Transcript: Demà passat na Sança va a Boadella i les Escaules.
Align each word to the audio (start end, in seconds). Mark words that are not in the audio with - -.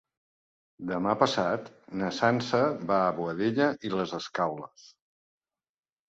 Demà 0.91 1.11
passat 1.23 1.67
na 2.01 2.07
Sança 2.19 2.61
va 2.91 2.97
a 3.09 3.11
Boadella 3.17 3.67
i 3.89 3.91
les 3.97 4.15
Escaules. 4.19 4.87